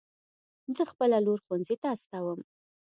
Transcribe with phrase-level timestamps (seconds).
[0.75, 2.39] زه خپله لور ښوونځي ته استوم